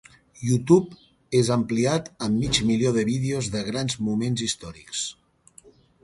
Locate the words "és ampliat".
1.39-2.07